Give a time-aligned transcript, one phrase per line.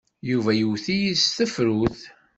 [0.29, 1.99] Yuba iwet-iyi s tefrut.